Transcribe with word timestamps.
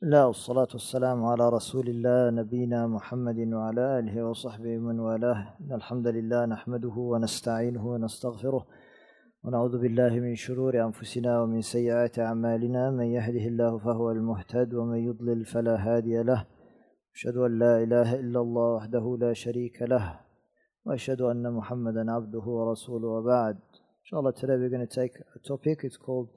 بسم 0.00 0.06
الله 0.06 0.26
والصلاة 0.26 0.68
والسلام 0.72 1.24
على 1.24 1.48
رسول 1.48 1.88
الله 1.88 2.30
نبينا 2.30 2.86
محمد 2.86 3.38
وعلى 3.52 3.98
آله 3.98 4.24
وصحبه 4.24 4.78
ومن 4.78 5.00
والاه. 5.00 5.40
الحمد 5.70 6.06
لله 6.06 6.46
نحمده 6.46 6.96
ونستعينه 7.12 7.86
ونستغفره 7.86 8.66
ونعوذ 9.44 9.78
بالله 9.78 10.12
من 10.20 10.34
شرور 10.34 10.84
أنفسنا 10.84 11.42
ومن 11.42 11.60
سيئات 11.60 12.18
أعمالنا. 12.18 12.90
من 12.90 13.04
يهده 13.04 13.44
الله 13.52 13.78
فهو 13.78 14.10
المهتد 14.10 14.74
ومن 14.74 14.98
يضلل 15.08 15.44
فلا 15.44 15.76
هادي 15.76 16.22
له. 16.22 16.46
أشهد 17.14 17.36
أن 17.36 17.58
لا 17.58 17.82
إله 17.82 18.14
إلا 18.20 18.40
الله 18.40 18.68
وحده 18.76 19.16
لا 19.20 19.32
شريك 19.32 19.82
له 19.82 20.20
وأشهد 20.84 21.20
أن 21.20 21.52
محمدا 21.52 22.12
عبده 22.12 22.44
ورسوله 22.58 23.08
وبعد. 23.08 23.56
إن 24.00 24.04
شاء 24.04 24.20
الله 24.20 24.32
today 24.32 24.56
we're 24.60 24.70
going 24.70 24.86
to 24.88 24.94
take 25.00 25.16
a 25.36 25.38
topic. 25.48 25.84
It's 25.84 25.98
called 25.98 26.28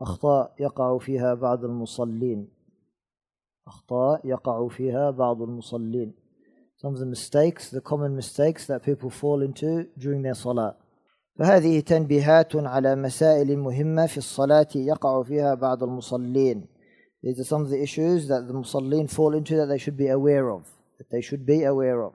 أخطاء 0.00 0.54
يقع 0.60 0.98
فيها 0.98 1.34
بعض 1.34 1.64
المصلين. 1.64 2.55
أخطاء 3.66 4.20
يقع 4.26 4.68
فيها 4.68 5.10
بعض 5.10 5.42
المصلين 5.42 6.12
some 6.76 6.94
of 6.94 6.98
the 6.98 7.06
mistakes 7.06 7.70
the 7.70 7.80
common 7.80 8.14
mistakes 8.14 8.66
that 8.66 8.82
people 8.82 9.10
fall 9.10 9.42
into 9.42 9.86
during 9.98 10.22
their 10.22 10.34
salah 10.34 10.74
فهذه 11.38 11.80
تنبيهات 11.80 12.56
على 12.56 12.96
مسائل 12.96 13.58
مهمة 13.58 14.06
في 14.06 14.18
الصلاة 14.18 14.68
يقع 14.74 15.22
فيها 15.22 15.54
بعض 15.54 15.82
المصلين 15.82 16.66
These 17.22 17.40
are 17.40 17.44
some 17.44 17.62
of 17.62 17.70
the 17.70 17.82
issues 17.82 18.28
that 18.28 18.46
the 18.46 18.54
musallin 18.54 19.10
fall 19.10 19.34
into 19.34 19.56
that 19.56 19.66
they 19.66 19.78
should 19.78 19.96
be 19.96 20.08
aware 20.08 20.48
of 20.50 20.62
that 20.98 21.10
they 21.10 21.20
should 21.20 21.44
be 21.46 21.64
aware 21.64 22.02
of 22.02 22.12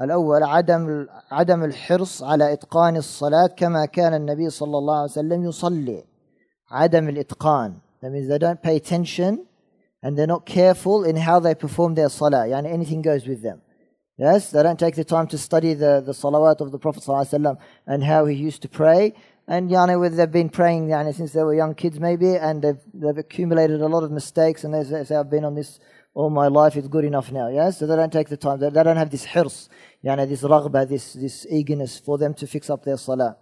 الأول 0.00 0.42
عدم 0.42 1.06
عدم 1.30 1.64
الحرص 1.64 2.22
على 2.22 2.52
إتقان 2.52 2.96
الصلاة 2.96 3.46
كما 3.46 3.86
كان 3.86 4.14
النبي 4.14 4.50
صلى 4.50 4.78
الله 4.78 4.94
عليه 4.94 5.10
وسلم 5.10 5.44
يصلي 5.44 6.04
عدم 6.70 7.08
الإتقان 7.08 7.74
that 8.00 8.10
means 8.10 8.28
they 8.28 8.38
don't 8.38 8.62
pay 8.62 8.76
attention 8.76 9.47
and 10.01 10.17
they're 10.17 10.27
not 10.27 10.45
careful 10.45 11.03
in 11.03 11.15
how 11.15 11.39
they 11.39 11.55
perform 11.55 11.95
their 11.95 12.09
salah 12.09 12.47
يعني 12.47 12.71
anything 12.71 13.01
goes 13.01 13.27
with 13.27 13.41
them 13.41 13.61
yes 14.17 14.51
they 14.51 14.61
don't 14.61 14.79
take 14.79 14.95
the 14.95 15.03
time 15.03 15.27
to 15.27 15.37
study 15.37 15.73
the, 15.73 16.01
the 16.05 16.11
salawat 16.11 16.61
of 16.61 16.71
the 16.71 16.79
Prophet 16.79 17.03
صلى 17.03 17.09
الله 17.09 17.19
عليه 17.19 17.27
وسلم 17.27 17.57
and 17.87 18.03
how 18.03 18.25
he 18.25 18.35
used 18.35 18.61
to 18.61 18.69
pray 18.69 19.13
and 19.47 19.69
يعني 19.69 19.99
with 19.99 20.15
they've 20.15 20.31
been 20.31 20.49
praying 20.49 20.89
يعني 20.89 21.13
since 21.15 21.31
they 21.33 21.43
were 21.43 21.53
young 21.53 21.73
kids 21.73 21.99
maybe 21.99 22.35
and 22.35 22.61
they've, 22.61 22.81
they've 22.93 23.17
accumulated 23.17 23.81
a 23.81 23.87
lot 23.87 24.03
of 24.03 24.11
mistakes 24.11 24.63
and 24.63 24.73
they 24.73 25.03
say 25.03 25.15
I've 25.15 25.29
been 25.29 25.45
on 25.45 25.55
this 25.55 25.79
all 26.13 26.29
my 26.29 26.47
life 26.47 26.75
it's 26.75 26.87
good 26.87 27.05
enough 27.05 27.31
now 27.31 27.47
yes 27.47 27.79
so 27.79 27.87
they 27.87 27.95
don't 27.95 28.13
take 28.13 28.29
the 28.29 28.37
time 28.37 28.59
they, 28.59 28.69
they 28.69 28.83
don't 28.83 28.97
have 28.97 29.09
this 29.09 29.25
hirs 29.25 29.69
يعني 30.03 30.27
this 30.27 30.43
رغبة 30.43 30.87
this, 30.87 31.13
this 31.13 31.47
eagerness 31.49 31.97
for 31.97 32.17
them 32.17 32.33
to 32.33 32.45
fix 32.45 32.69
up 32.69 32.83
their 32.83 32.97
salah 32.97 33.37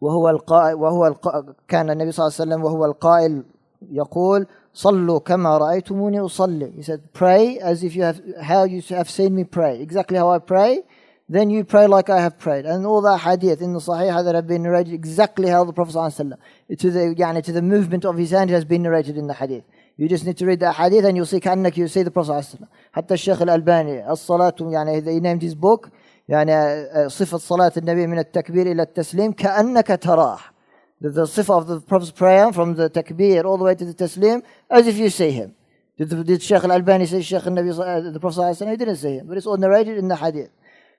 وهو 0.00 0.28
القائل 0.28 0.74
وهو 0.74 1.06
القائل 1.06 1.54
كان 1.68 1.90
النبي 1.90 2.12
صلى 2.12 2.26
الله 2.26 2.36
عليه 2.40 2.50
وسلم 2.50 2.64
وهو 2.64 2.84
القائل 2.84 3.44
يقول 3.91 4.47
صلوا 4.73 5.19
كما 5.19 5.57
رأيتموني 5.57 6.19
أصلي 6.19 6.71
he 6.77 6.83
said 6.83 7.01
pray 7.13 7.59
as 7.59 7.83
if 7.83 7.95
you 7.95 8.03
have 8.03 8.21
how 8.41 8.63
you 8.63 8.81
have 8.89 9.09
seen 9.09 9.35
me 9.35 9.43
pray 9.43 9.81
exactly 9.81 10.17
how 10.17 10.29
I 10.29 10.39
pray 10.39 10.83
then 11.29 11.49
you 11.49 11.63
pray 11.63 11.87
like 11.87 12.09
I 12.09 12.21
have 12.21 12.37
prayed 12.37 12.65
and 12.65 12.85
all 12.85 13.01
that 13.01 13.19
hadith 13.19 13.61
in 13.61 13.73
the 13.73 13.79
Sahih 13.79 14.23
that 14.23 14.35
have 14.35 14.47
been 14.47 14.63
narrated 14.63 14.93
exactly 14.93 15.49
how 15.49 15.63
the 15.63 15.73
Prophet 15.73 15.93
صلى 15.93 16.09
الله 16.09 16.15
وسلم 16.15 16.37
to 16.77 16.91
the 16.91 17.15
يعني 17.19 17.43
to 17.43 17.51
the 17.51 17.61
movement 17.61 18.05
of 18.05 18.17
his 18.17 18.31
hand 18.31 18.49
has 18.49 18.65
been 18.65 18.83
narrated 18.83 19.17
in 19.17 19.27
the 19.27 19.33
hadith 19.33 19.63
you 19.97 20.07
just 20.07 20.25
need 20.25 20.37
to 20.37 20.45
read 20.45 20.59
the 20.59 20.71
hadith 20.71 21.05
and 21.05 21.15
you'll 21.17 21.25
see 21.25 21.39
كأنك 21.39 21.77
you 21.77 21.87
see 21.87 22.03
the 22.03 22.11
Prophet 22.11 22.31
صلى 22.31 22.37
الله 22.37 22.45
عليه 22.59 22.67
حتى 22.91 23.13
الشيخ 23.13 23.41
الألباني 23.41 24.11
الصلاة 24.11 24.55
يعني 24.61 25.01
he 25.01 25.19
named 25.19 25.41
his 25.41 25.55
book 25.55 25.89
يعني 26.29 27.09
صفة 27.09 27.37
صلاة 27.37 27.71
النبي 27.77 28.07
من 28.07 28.19
التكبير 28.19 28.71
إلى 28.71 28.81
التسليم 28.81 29.31
كأنك 29.31 29.87
تراه 30.01 30.39
the, 31.04 31.10
the 31.10 31.24
صفة 31.24 31.58
of 31.58 31.66
the 31.66 31.80
Prophet's 31.80 32.10
prayer 32.10 32.52
from 32.52 32.74
the 32.74 32.90
takbir 32.90 33.44
all 33.44 33.56
the 33.56 33.64
way 33.64 33.74
to 33.74 33.84
the 33.84 33.94
taslim 33.94 34.42
as 34.70 34.86
if 34.86 34.96
you 34.96 35.08
see 35.10 35.30
him 35.30 35.54
did, 35.96 36.10
the, 36.10 36.24
did 36.24 36.42
Sheikh 36.42 36.64
Al-Albani 36.64 37.06
say 37.06 37.22
Sheikh 37.22 37.42
النبي 37.42 38.12
the 38.12 38.20
Prophet 38.20 38.36
صلى 38.36 38.42
الله 38.42 38.46
عليه 38.46 38.56
وسلم 38.56 38.70
he 38.70 38.76
didn't 38.76 38.96
see 38.96 39.14
him 39.16 39.26
but 39.26 39.36
it's 39.36 39.46
all 39.46 39.56
narrated 39.56 39.98
in 39.98 40.08
the 40.08 40.16
hadith 40.16 40.50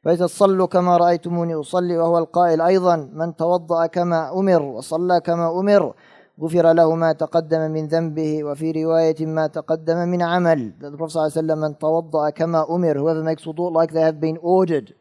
فإذا 0.03 0.27
صلوا 0.27 0.67
كما 0.67 0.97
رأيتموني 0.97 1.53
أصلي 1.55 1.97
وهو 1.97 2.17
القائل 2.17 2.61
أيضا 2.61 3.09
من 3.13 3.35
توضأ 3.35 3.85
كما 3.85 4.39
أمر 4.39 4.61
وصلى 4.61 5.19
كما 5.19 5.59
أمر 5.59 5.93
غفر 6.41 6.73
له 6.73 6.95
ما 6.95 7.11
تقدم 7.13 7.71
من 7.71 7.87
ذنبه 7.87 8.43
وفي 8.43 8.71
رواية 8.83 9.25
ما 9.25 9.47
تقدم 9.47 9.97
من 9.97 10.21
عمل 10.21 10.73
the 10.79 10.97
Prophet 10.97 11.11
صلى 11.11 11.21
الله 11.21 11.31
عليه 11.37 11.41
وسلم 11.53 11.57
من 11.57 11.77
توضأ 11.77 12.29
كما 12.29 12.65
أمر 12.69 12.97
whoever 12.97 13.23
makes 13.23 13.45
wudu 13.45 13.71
like 13.71 13.91
they 13.91 14.01
have 14.01 14.19
been 14.19 14.37
ordered 14.41 14.93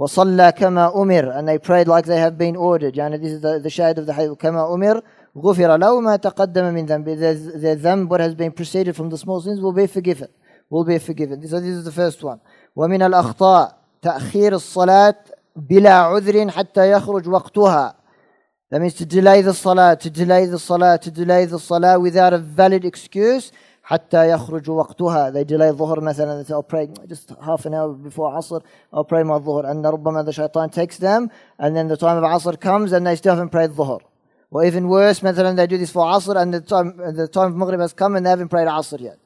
وصلى 0.00 0.52
كما 0.52 1.02
أمر 1.02 1.32
and 1.38 1.48
they 1.48 1.58
prayed 1.58 1.88
like 1.88 2.04
they 2.04 2.20
have 2.20 2.36
been 2.36 2.56
ordered 2.56 2.96
يعني 2.96 3.18
this 3.18 3.32
is 3.32 3.40
the, 3.40 3.58
the 3.58 3.68
shahid 3.68 3.98
of 3.98 4.06
the 4.06 4.12
hadith 4.12 4.38
كما 4.38 4.74
أمر 4.74 5.02
غفر 5.36 5.76
له 5.76 6.00
ما 6.00 6.16
تقدم 6.16 6.74
من 6.74 6.86
ذنبه 6.86 7.14
the, 7.16 7.58
the 7.58 7.74
ذنب 7.76 8.08
what 8.08 8.20
has 8.20 8.34
been 8.34 8.52
preceded 8.52 8.94
from 8.94 9.08
the 9.10 9.18
small 9.18 9.40
sins 9.40 9.60
will 9.60 9.72
be 9.72 9.86
forgiven 9.86 10.28
will 10.70 10.84
be 10.84 10.98
forgiven 10.98 11.40
so 11.48 11.60
this 11.60 11.70
is 11.70 11.84
the 11.84 11.92
first 11.92 12.22
one 12.22 12.38
ومن 12.76 13.02
الأخطاء 13.02 13.76
تأخير 14.02 14.54
الصلاة 14.54 15.14
بلا 15.56 15.94
عذر 15.94 16.50
حتى 16.50 16.90
يخرج 16.90 17.28
وقتها 17.28 17.94
That 18.70 18.80
means 18.80 18.94
to 18.94 19.06
delay 19.06 19.42
the 19.42 19.54
salah, 19.54 19.96
to 19.96 20.10
delay 20.10 20.46
the 20.46 20.58
salah, 20.58 20.98
to 20.98 21.10
delay 21.10 21.44
the 21.44 21.60
salah 21.60 22.00
without 22.00 22.32
a 22.32 22.38
valid 22.38 22.84
excuse 22.84 23.52
حتى 23.91 24.29
يخرج 24.29 24.69
وقتها 24.69 25.31
they 25.31 25.43
delay 25.43 25.69
الظهر 25.69 25.99
مثلا 25.99 26.43
they 26.43 26.47
say 26.47 26.53
I'll 26.53 26.63
pray 26.63 26.87
just 27.07 27.33
half 27.41 27.65
an 27.65 27.73
hour 27.73 27.93
before 27.93 28.31
عصر 28.37 28.61
I'll 28.93 29.03
pray 29.03 29.23
my 29.23 29.37
ظهر 29.37 29.65
and 29.65 29.85
ربما 29.85 30.25
the 30.25 30.31
shaitan 30.31 30.69
takes 30.69 30.97
them 30.97 31.29
and 31.59 31.75
then 31.75 31.89
the 31.89 31.97
time 31.97 32.17
of 32.17 32.23
عصر 32.23 32.55
comes 32.55 32.93
and 32.93 33.05
they 33.05 33.15
still 33.17 33.35
haven't 33.35 33.49
prayed 33.49 33.71
الظهر 33.71 33.99
or 34.51 34.63
even 34.63 34.87
worse 34.87 35.21
مثلا 35.21 35.55
they 35.57 35.67
do 35.67 35.77
this 35.77 35.91
for 35.91 36.05
عصر 36.05 36.37
and 36.37 36.53
the 36.53 36.61
time, 36.61 36.95
the 37.15 37.27
time 37.27 37.47
of 37.47 37.55
maghrib 37.57 37.81
has 37.81 37.91
come 37.91 38.15
and 38.15 38.25
they 38.25 38.29
haven't 38.29 38.47
prayed 38.47 38.67
عصر 38.67 39.01
yet 39.01 39.17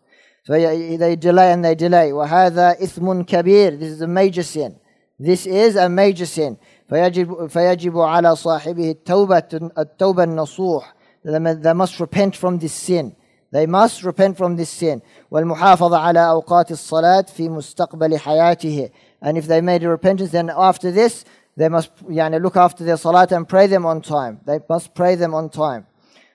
so 0.43 0.53
they 0.53 1.15
delay 1.15 1.51
and 1.51 1.63
they 1.63 1.75
delay 1.75 2.11
وهذا 2.11 2.83
إثم 2.83 3.21
كبير 3.21 3.79
this 3.79 3.91
is 3.91 4.01
a 4.01 4.07
major 4.07 4.43
sin 4.43 4.75
this 5.19 5.45
is 5.45 5.75
a 5.75 5.87
major 5.87 6.25
sin 6.25 6.57
فيجب, 6.89 7.47
فيجب 7.47 7.99
على 7.99 8.35
صاحبه 8.35 8.91
التوبة 8.91 9.71
التوبة 9.77 10.23
النصوح 10.23 10.95
they 11.23 11.73
must 11.73 11.99
repent 11.99 12.35
from 12.35 12.57
this 12.57 12.73
sin 12.73 13.15
They 13.52 13.66
must 13.66 14.04
repent 14.04 14.36
from 14.36 14.56
this 14.56 14.70
sin. 14.70 15.02
والمحافظة 15.30 15.98
على 15.98 16.30
أوقات 16.30 16.70
الصلاة 16.70 17.22
في 17.22 17.48
مستقبل 17.48 18.18
حياته. 18.18 18.91
And 19.22 19.36
if 19.36 19.46
they 19.46 19.60
made 19.60 19.82
a 19.82 19.88
repentance, 19.88 20.30
then 20.30 20.50
after 20.50 20.91
this, 20.91 21.24
they 21.56 21.68
must 21.68 21.91
يعني, 22.08 22.41
look 22.41 22.56
after 22.56 22.84
their 22.84 22.96
salat 22.96 23.32
and 23.32 23.48
pray 23.48 23.66
them 23.66 23.84
on 23.84 24.00
time. 24.00 24.41
They 24.46 24.60
must 24.68 24.94
pray 24.94 25.16
them 25.16 25.34
on 25.34 25.48
time. 25.48 25.86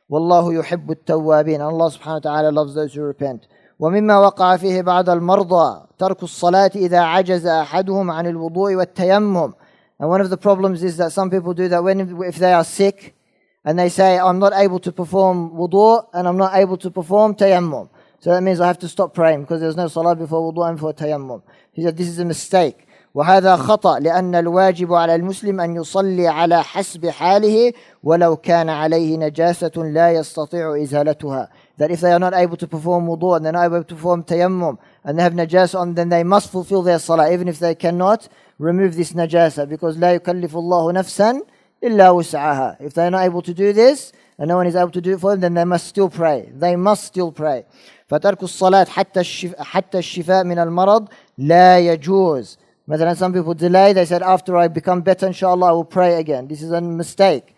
والله 0.09 0.53
يحب 0.53 0.91
التوابين. 0.91 1.61
Allah 1.61 1.89
subhanahu 1.91 2.13
wa 2.13 2.19
ta'ala 2.19 2.51
loves 2.51 2.75
those 2.75 2.94
who 2.94 3.01
repent. 3.01 3.47
ومما 3.79 4.17
وقع 4.17 4.57
فيه 4.57 4.81
بعض 4.81 5.09
المرضى 5.09 5.88
ترك 5.97 6.23
الصلاة 6.23 6.72
إذا 6.75 7.00
عجز 7.00 7.45
أحدهم 7.47 8.11
عن 8.11 8.28
الوضوء 8.28 8.75
والتيمم. 8.75 9.53
And 10.00 10.09
one 10.09 10.22
of 10.22 10.29
the 10.29 10.38
problems 10.38 10.83
is 10.83 10.97
that 10.97 11.11
some 11.13 11.29
people 11.29 11.53
do 11.53 11.69
that 11.69 11.83
when 11.83 12.22
if 12.23 12.35
they 12.35 12.53
are 12.53 12.66
sick, 12.66 13.16
and 13.63 13.79
they 13.79 13.89
say, 13.89 14.19
I'm 14.19 14.39
not 14.39 14.53
able 14.53 14.79
to 14.79 14.91
perform 14.91 15.51
wudu 15.51 16.07
and 16.13 16.28
I'm 16.28 16.38
not 16.38 16.56
able 16.56 16.78
to 16.78 16.91
perform 16.91 17.35
tayammum. 17.35 17.89
So 18.19 18.31
that 18.31 18.41
means 18.41 18.59
I 18.59 18.67
have 18.67 18.79
to 18.79 18.88
stop 18.88 19.13
praying 19.13 19.41
because 19.41 19.59
there's 19.59 19.75
no 19.75 19.88
salah 19.88 20.16
before 20.16 20.51
wudu 20.51 20.67
and 20.67 20.78
before 20.78 20.94
tayammum. 20.94 21.41
He 21.72 21.83
said, 21.83 21.97
this 21.97 22.07
is 22.07 22.19
a 22.19 22.25
mistake. 22.25 22.88
وهذا 23.16 23.56
خطأ 23.56 24.00
لأن 24.00 24.35
الواجب 24.35 24.94
على 24.94 25.16
المسلم 25.16 25.61
أن 25.61 25.75
يصلي 25.75 26.28
على 26.28 26.63
حسب 26.63 27.09
حاله 27.09 27.73
ولو 28.03 28.35
كان 28.38 28.69
عليه 28.69 29.17
نجاسة 29.17 29.72
لا 29.75 30.11
يستطيع 30.11 30.83
إزالتها. 30.83 31.47
That 31.78 31.91
if 31.91 32.01
they 32.01 32.11
are 32.11 32.19
not 32.19 32.33
able 32.33 32.57
to 32.57 32.67
perform 32.67 33.07
wudu 33.07 33.38
and 33.38 33.45
they're 33.45 33.53
not 33.53 33.66
able 33.66 33.83
to 33.83 33.95
perform 33.95 34.23
tayammum 34.23 34.78
and 35.06 35.17
they 35.17 35.23
have 35.23 35.33
najasa 35.33 35.79
on, 35.79 35.94
then 35.94 36.09
they 36.09 36.23
must 36.23 36.51
fulfill 36.51 36.81
their 36.81 37.00
salah 37.00 37.31
even 37.31 37.47
if 37.47 37.57
they 37.59 37.73
cannot 37.73 38.28
remove 38.59 38.95
this 38.97 39.13
najasa 39.13 39.67
because 39.67 39.97
لا 39.97 40.13
يكلف 40.19 40.56
الله 40.56 40.91
نفسا 40.91 41.41
إلا 41.83 42.09
وسعها. 42.09 42.78
If 42.81 42.94
they're 42.94 43.11
not 43.11 43.23
able 43.23 43.41
to 43.41 43.53
do 43.53 43.73
this, 43.73 44.11
and 44.38 44.47
no 44.47 44.57
one 44.57 44.67
is 44.67 44.75
able 44.75 44.91
to 44.91 45.01
do 45.01 45.13
it 45.13 45.19
for 45.19 45.31
them, 45.31 45.41
then 45.41 45.53
they 45.53 45.66
must 45.66 45.88
still 45.88 46.09
pray. 46.09 46.50
They 46.53 46.75
must 46.75 47.06
still 47.06 47.31
pray. 47.31 47.65
فترك 48.07 48.44
الصلاة 48.44 48.86
حتى 48.86 49.19
الشفاء, 49.19 49.63
حتى 49.63 49.97
الشفاء 49.97 50.44
من 50.44 50.59
المرض 50.59 51.07
لا 51.38 51.80
يجوز. 51.80 52.57
مثلا 52.88 53.15
some 53.15 53.33
people 53.33 53.53
delay, 53.53 53.94
they 53.94 54.06
said 54.06 54.21
after 54.21 54.57
I 54.57 54.68
become 54.68 55.01
better 55.01 55.27
inshallah 55.27 55.68
I 55.68 55.71
will 55.71 55.86
pray 55.86 56.15
again. 56.15 56.47
This 56.47 56.62
is 56.62 56.71
a 56.71 56.81
mistake. 56.81 57.56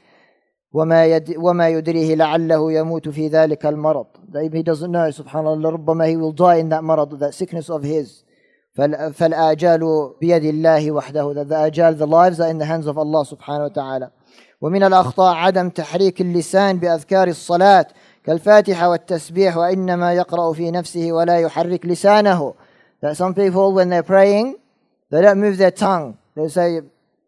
وما, 0.74 1.06
يد, 1.06 1.38
وما 1.38 1.70
يدريه 1.70 2.16
لعله 2.16 2.72
يموت 2.72 3.10
في 3.10 3.30
ذلك 3.30 3.66
المرض. 3.66 4.06
He 4.54 4.64
doesn't 4.64 4.92
know, 4.92 5.10
subhanallah, 5.10 5.78
ربما 5.78 6.08
he 6.08 6.18
will 6.18 6.32
die 6.32 6.58
in 6.58 6.70
that 6.70 6.82
مرض, 6.82 7.20
that 7.20 7.34
sickness 7.34 7.70
of 7.70 7.84
his. 7.84 8.24
فالآجال 8.75 10.13
بيد 10.21 10.45
الله 10.45 10.93
وحده 10.93 11.45
the 11.45 11.53
آجال 11.53 11.99
the 11.99 12.07
lives 12.07 12.41
are 12.41 12.49
in 12.49 12.59
the 12.59 12.65
hands 12.65 12.87
of 12.87 12.97
Allah 12.97 13.25
سبحانه 13.25 13.65
وتعالى 13.65 14.11
ومن 14.61 14.83
الأخطاء 14.83 15.35
عدم 15.35 15.69
تحريك 15.69 16.21
اللسان 16.21 16.79
بأذكار 16.79 17.29
الصلاة 17.29 17.87
كالفاتحة 18.25 18.89
والتسبيح 18.89 19.57
وإنما 19.57 20.13
يقرأ 20.15 20.53
في 20.53 20.71
نفسه 20.71 21.13
ولا 21.13 21.39
يحرك 21.39 21.87
لسانه 21.87 22.55
that 23.03 23.17
some 23.17 23.35
people 23.35 23.73
when 23.75 23.91
they're 23.91 24.03
praying 24.03 24.57
they 25.11 25.21
don't 25.21 25.39
move 25.39 25.59
their 25.59 25.71
tongue 25.71 26.17
they 26.35 26.49
say 26.49 26.81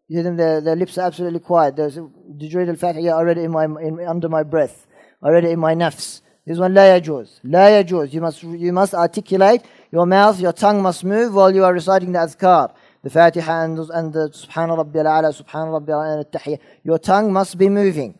you 0.07 0.23
them 0.23 0.37
their, 0.37 0.61
their 0.61 0.75
lips 0.75 0.97
are 0.97 1.07
absolutely 1.07 1.39
quiet 1.39 1.75
say, 1.77 2.01
did 2.37 2.51
you 2.51 2.59
read 2.59 2.69
al-Fatiha 2.69 3.01
yeah, 3.01 3.15
I 3.15 3.31
in 3.31 3.51
my, 3.51 3.65
in, 3.65 3.99
under 4.07 4.29
my 4.29 4.41
breath 4.41 4.87
it 5.23 5.45
in 5.45 5.59
my 5.59 5.75
nafs 5.75 6.21
This 6.47 6.59
one 6.59 6.73
لا 6.73 6.95
يجوز 6.95 7.41
لا 7.43 7.79
يجوز 7.79 8.13
you 8.13 8.21
must, 8.21 8.43
you 8.43 8.71
must 8.71 8.93
articulate 8.93 9.61
your 9.94 10.06
mouth 10.06 10.40
your 10.40 10.52
tongue 10.52 10.82
must 10.82 11.04
move 11.04 11.34
while 11.34 11.54
you 11.54 11.64
are 11.64 11.72
reciting 11.72 12.12
the 12.12 12.18
adhkar 12.18 12.70
the 13.02 13.10
Fatiha 13.10 13.64
and, 13.64 13.78
and 13.78 14.12
the 14.12 14.30
سبحان 14.32 14.70
ربي 14.70 15.00
الأعلى 15.00 15.32
سبحان 15.32 15.68
ربي 15.68 15.92
الأعلى 15.92 16.20
التحية 16.20 16.58
your 16.84 16.98
tongue 16.98 17.32
must 17.32 17.56
be 17.58 17.68
moving 17.68 18.14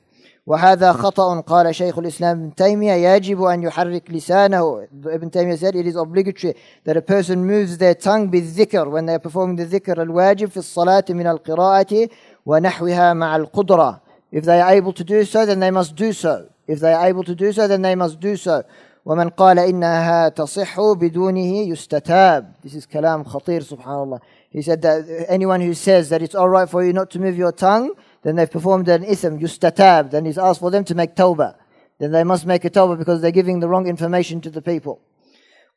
وهذا 0.46 0.92
خطأ 0.92 1.40
قال 1.40 1.74
شيخ 1.74 1.98
الإسلام 1.98 2.40
ابن 2.40 2.54
تيمية 2.54 2.92
يجب 2.92 3.42
أن 3.42 3.62
يحرك 3.62 4.10
لسانه 4.10 4.88
Ibn 5.06 5.30
Taymiyyah 5.30 5.58
said 5.58 5.76
it 5.76 5.86
is 5.86 5.96
obligatory 5.96 6.54
that 6.84 6.96
a 6.96 7.02
person 7.02 7.46
moves 7.46 7.78
their 7.78 7.94
tongue 7.94 8.30
بالذكر 8.30 8.90
when 8.90 9.06
they 9.06 9.14
are 9.14 9.18
performing 9.18 9.56
the 9.56 9.64
ذكر 9.64 10.02
الواجب 10.02 10.48
في 10.48 10.56
الصلاة 10.56 11.04
من 11.10 11.26
القراءة 11.26 12.08
ونحوها 12.46 13.14
مع 13.14 13.36
القدرة 13.36 14.00
if 14.32 14.44
they 14.44 14.60
are 14.60 14.70
able 14.70 14.92
to 14.92 15.04
do 15.04 15.24
so 15.24 15.44
then 15.46 15.60
they 15.60 15.70
must 15.70 15.94
do 15.94 16.12
so 16.12 16.46
if 16.66 16.80
they 16.80 16.92
are 16.92 17.06
able 17.06 17.22
to 17.24 17.34
do 17.34 17.52
so 17.52 17.68
then 17.68 17.82
they 17.82 17.94
must 17.94 18.18
do 18.18 18.36
so 18.36 18.64
ومن 19.04 19.28
قال 19.28 19.58
إنها 19.58 20.28
تصح 20.28 20.80
بدونه 20.80 21.68
يستتاب 21.68 22.52
this 22.66 22.74
is 22.74 22.86
كلام 22.86 23.24
خطير 23.24 23.62
سبحان 23.62 24.02
الله 24.02 24.20
he 24.50 24.62
said 24.62 24.82
that 24.82 25.04
anyone 25.28 25.60
who 25.60 25.74
says 25.74 26.08
that 26.08 26.22
it's 26.22 26.34
all 26.34 26.48
right 26.48 26.68
for 26.68 26.84
you 26.84 26.92
not 26.92 27.10
to 27.10 27.18
move 27.18 27.36
your 27.36 27.52
tongue 27.52 27.90
then 28.22 28.36
they've 28.36 28.50
performed 28.50 28.88
an 28.88 29.02
ithm, 29.04 29.40
yustatab, 29.40 30.10
then 30.10 30.24
he's 30.26 30.38
asked 30.38 30.60
for 30.60 30.70
them 30.70 30.84
to 30.84 30.94
make 30.94 31.14
tawbah. 31.14 31.54
Then 31.98 32.12
they 32.12 32.24
must 32.24 32.46
make 32.46 32.64
a 32.64 32.70
tawbah 32.70 32.98
because 32.98 33.20
they're 33.20 33.30
giving 33.30 33.60
the 33.60 33.68
wrong 33.68 33.86
information 33.86 34.40
to 34.42 34.50
the 34.50 34.62
people. 34.62 35.00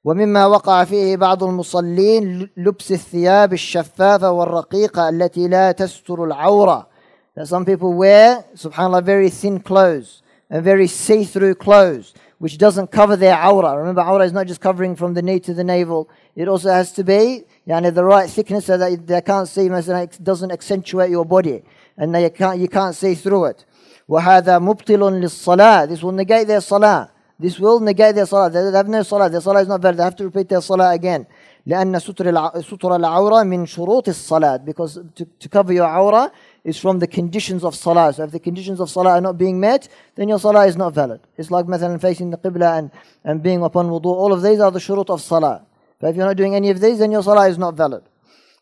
ومما 0.05 0.45
وقع 0.45 0.83
فيه 0.83 1.15
بعض 1.15 1.43
المصلين 1.43 2.49
لبس 2.57 2.91
الثياب 2.91 3.53
الشفافة 3.53 4.31
والرقيقة 4.31 5.09
التي 5.09 5.47
لا 5.47 5.71
تستر 5.71 6.23
العورة. 6.23 6.87
That 7.35 7.47
some 7.47 7.65
people 7.65 7.93
wear, 7.93 8.43
subhanAllah, 8.55 9.03
very 9.03 9.29
thin 9.29 9.59
clothes 9.59 10.21
and 10.49 10.63
very 10.63 10.87
see-through 10.87 11.55
clothes 11.55 12.13
which 12.39 12.57
doesn't 12.57 12.91
cover 12.91 13.15
their 13.15 13.41
aura. 13.43 13.77
Remember, 13.77 14.01
aura 14.01 14.25
is 14.25 14.33
not 14.33 14.47
just 14.47 14.61
covering 14.61 14.95
from 14.95 15.13
the 15.13 15.21
knee 15.21 15.39
to 15.39 15.53
the 15.53 15.63
navel. 15.63 16.09
It 16.35 16.47
also 16.47 16.69
has 16.69 16.91
to 16.93 17.03
be 17.03 17.43
yani, 17.67 17.93
the 17.93 18.03
right 18.03 18.29
thickness 18.29 18.65
so 18.65 18.77
that 18.77 19.07
they 19.07 19.21
can't 19.21 19.47
see, 19.47 19.67
it 19.67 20.19
doesn't 20.23 20.51
accentuate 20.51 21.09
your 21.09 21.25
body 21.25 21.63
and 21.97 22.15
you 22.15 22.29
can't, 22.29 22.59
you 22.59 22.67
can't 22.67 22.95
see 22.95 23.15
through 23.15 23.45
it. 23.45 23.65
وهذا 24.09 24.59
مبطل 24.59 24.99
للصلاة. 24.99 25.87
This 25.87 26.03
will 26.03 26.11
negate 26.11 26.47
their 26.47 26.61
salah. 26.61 27.09
This 27.39 27.59
will 27.59 27.79
negate 27.79 28.15
their 28.15 28.25
salah. 28.25 28.49
They 28.49 28.77
have 28.77 28.87
no 28.87 29.01
salah. 29.03 29.29
Their 29.29 29.41
salah 29.41 29.61
is 29.61 29.67
not 29.67 29.81
valid. 29.81 29.97
They 29.97 30.03
have 30.03 30.15
to 30.17 30.25
repeat 30.25 30.49
their 30.49 30.61
salah 30.61 30.91
again. 30.91 31.25
لأن 31.65 31.99
ستر 31.99 32.61
ستر 32.61 32.95
العورة 32.95 33.43
من 33.43 33.65
شروط 33.65 34.09
الصلاة 34.09 34.65
because 34.65 34.99
to, 35.15 35.25
to 35.39 35.49
cover 35.49 35.71
your 35.71 35.87
aura 35.87 36.31
is 36.63 36.77
from 36.77 36.99
the 36.99 37.07
conditions 37.07 37.63
of 37.63 37.75
salah. 37.75 38.13
So 38.13 38.23
if 38.23 38.31
the 38.31 38.39
conditions 38.39 38.79
of 38.79 38.89
salah 38.89 39.11
are 39.11 39.21
not 39.21 39.37
being 39.37 39.59
met, 39.59 39.89
then 40.15 40.29
your 40.29 40.39
salah 40.39 40.65
is 40.65 40.77
not 40.77 40.93
valid. 40.93 41.21
It's 41.37 41.51
like 41.51 41.65
مثلا 41.65 41.99
facing 41.99 42.29
the 42.29 42.37
qibla 42.37 42.77
and, 42.77 42.91
and 43.23 43.43
being 43.43 43.63
upon 43.63 43.89
wudu. 43.89 44.05
All 44.05 44.31
of 44.33 44.41
these 44.41 44.59
are 44.59 44.71
the 44.71 44.79
shurut 44.79 45.09
of 45.09 45.21
salah. 45.21 45.65
But 45.99 46.11
if 46.11 46.15
you're 46.15 46.25
not 46.25 46.37
doing 46.37 46.55
any 46.55 46.69
of 46.69 46.79
these, 46.79 46.99
then 46.99 47.11
your 47.11 47.23
salah 47.23 47.47
is 47.47 47.57
not 47.57 47.75
valid. 47.75 48.03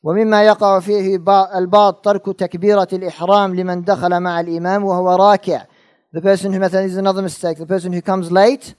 ومما 0.04 0.44
يقع 0.44 0.80
فيه 0.80 1.16
البعض 1.56 1.94
ترك 1.94 2.26
تكبيرة 2.26 2.88
الإحرام 2.94 3.56
لمن 3.56 3.84
دخل 3.84 4.20
مع 4.20 4.40
الإمام 4.40 4.84
وهو 4.84 5.16
راكع 5.16 5.66
the 6.14 6.22
person 6.22 6.52
who 6.52 6.60
مثلا 6.60 6.86
is 6.86 6.98
another 6.98 7.22
mistake 7.22 7.58
the 7.58 7.66
person 7.66 7.94
who 7.94 8.02
comes 8.02 8.32
late 8.32 8.74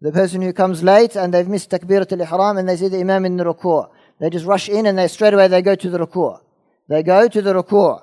the 0.00 0.10
person 0.10 0.40
who 0.40 0.52
comes 0.52 0.82
late 0.82 1.14
and 1.14 1.34
they've 1.34 1.48
missed 1.48 1.70
تكبيرة 1.70 2.08
الإحرام 2.12 2.58
and 2.58 2.68
they 2.68 2.76
see 2.76 2.88
the 2.88 3.00
imam 3.00 3.26
in 3.26 3.36
the 3.36 3.44
ركوع 3.44 3.88
they 4.18 4.30
just 4.30 4.46
rush 4.46 4.70
in 4.70 4.86
and 4.86 4.98
they 4.98 5.08
straight 5.08 5.34
away 5.34 5.46
they 5.46 5.60
go 5.60 5.74
to 5.74 5.90
the 5.90 5.98
ركوع 5.98 6.40
they 6.88 7.02
go 7.02 7.28
to 7.28 7.42
the 7.42 7.52
ركوع 7.52 8.02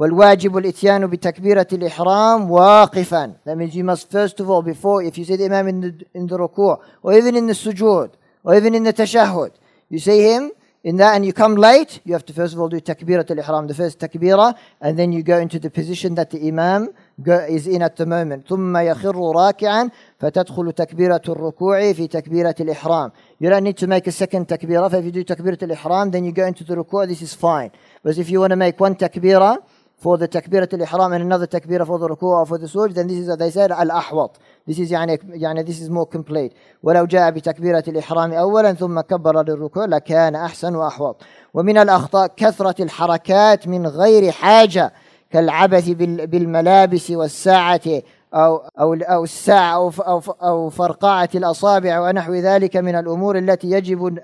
والواجب 0.00 0.56
الاتيان 0.56 1.06
بتكبيرة 1.06 1.66
الإحرام 1.72 2.50
واقفا 2.50 3.32
that 3.44 3.56
means 3.56 3.74
you 3.74 3.84
must 3.84 4.10
first 4.10 4.40
of 4.40 4.48
all 4.48 4.62
before 4.62 5.02
if 5.02 5.18
you 5.18 5.24
see 5.24 5.36
the 5.36 5.44
imam 5.44 5.68
in 5.68 5.80
the, 5.80 6.06
in 6.14 6.26
the 6.26 6.36
ركوع 6.36 6.80
or 7.02 7.12
even 7.12 7.36
in 7.36 7.46
the 7.46 7.52
sujood 7.52 8.10
or 8.42 8.54
even 8.54 8.74
in 8.74 8.82
the 8.82 8.92
tashahhud 8.94 9.50
you 9.90 9.98
see 9.98 10.22
him 10.22 10.50
in 10.82 10.96
that 10.96 11.14
and 11.14 11.26
you 11.26 11.32
come 11.34 11.56
late, 11.56 12.00
you 12.04 12.14
have 12.14 12.24
to 12.24 12.32
first 12.32 12.54
of 12.54 12.60
all 12.60 12.68
do 12.68 12.80
takbirat 12.80 13.30
al-ihram, 13.30 13.66
the 13.66 13.74
first 13.74 13.98
takbirah, 13.98 14.56
and 14.80 14.98
then 14.98 15.12
you 15.12 15.22
go 15.22 15.36
into 15.38 15.58
the 15.58 15.68
position 15.68 16.14
that 16.14 16.30
the 16.30 16.48
imam 16.48 16.88
is 17.26 17.66
in 17.66 17.82
at 17.82 17.96
the 17.96 18.06
moment. 18.06 18.46
ثم 18.46 18.76
يخر 18.76 19.34
راكعا 19.36 19.90
فتدخل 20.18 20.72
تكبيرة 20.72 21.22
الركوع 21.28 21.92
في 21.92 22.06
تكبيرة 22.06 22.54
الإحرام. 22.60 23.12
You 23.40 23.50
don't 23.50 23.64
need 23.64 23.76
to 23.76 23.86
make 23.86 24.06
a 24.06 24.12
second 24.12 24.48
takbirah. 24.48 24.94
If 24.94 25.04
you 25.04 25.12
do 25.12 25.24
takbirat 25.24 25.62
al-ihram, 25.62 26.10
then 26.10 26.24
you 26.24 26.32
go 26.32 26.46
into 26.46 26.64
the 26.64 26.76
ruku', 26.76 27.06
this 27.06 27.20
is 27.20 27.34
fine. 27.34 27.70
But 28.02 28.16
if 28.16 28.30
you 28.30 28.40
want 28.40 28.52
to 28.52 28.56
make 28.56 28.80
one 28.80 28.94
takbirah, 28.94 29.58
for 30.00 30.16
the 30.16 30.26
takbirat 30.26 30.72
al-ihram 30.72 31.12
and 31.12 31.22
another 31.22 31.46
takbirah 31.46 31.86
for 31.86 31.98
the 31.98 32.08
ruku' 32.08 32.22
or 32.22 32.46
for 32.46 32.56
the 32.56 32.66
sujood, 32.66 32.94
then 32.94 33.06
this 33.06 33.18
is, 33.18 33.36
they 33.36 33.50
said, 33.50 33.70
al-ahwat. 33.70 34.34
This 34.66 34.78
is 34.78 34.90
يعني 34.90 35.18
يعني 35.28 35.66
this 35.66 35.80
is 35.80 35.90
more 35.90 36.06
complete. 36.06 36.52
ولو 36.82 37.06
جاء 37.06 37.30
بتكبيرة 37.30 37.84
الإحرام 37.88 38.32
أولا 38.32 38.72
ثم 38.72 39.00
كبر 39.00 39.42
للركوع 39.42 39.84
لكان 39.84 40.34
أحسن 40.34 40.74
وأحوط. 40.74 41.22
ومن 41.54 41.78
الأخطاء 41.78 42.32
كثرة 42.36 42.82
الحركات 42.82 43.68
من 43.68 43.86
غير 43.86 44.32
حاجة 44.32 44.92
كالعبث 45.30 45.88
بالملابس 45.88 47.10
والساعة 47.10 48.02
أو 48.34 48.56
أو 48.56 48.94
أو 48.94 49.24
الساعة 49.24 49.74
أو 49.74 49.88
أو 49.88 50.22
أو 50.42 50.70
فرقعة 50.70 51.28
الأصابع 51.34 52.00
ونحو 52.00 52.34
ذلك 52.34 52.76
من 52.76 52.94
الأمور 52.94 53.38
التي 53.38 53.70
يجب 53.70 54.18